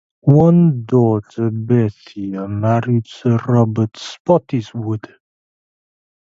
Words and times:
One 0.31 0.85
daughter 0.85 1.51
Bethia 1.51 2.47
married 2.47 3.05
Sir 3.05 3.37
Robert 3.47 3.93
Spottiswoode. 3.93 5.13